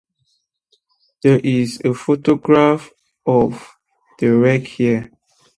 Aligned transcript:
There 1.21 1.37
is 1.43 1.79
a 1.85 1.93
photograph 1.93 2.89
of 3.27 3.75
the 4.17 4.29
Rec 4.35 4.63
here. 4.63 5.11